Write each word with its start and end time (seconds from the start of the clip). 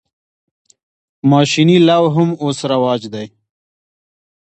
ماشیني 1.31 1.77
لو 1.87 2.03
هم 2.15 2.29
اوس 2.43 2.59
رواج 2.71 3.01
دی. 3.13 3.25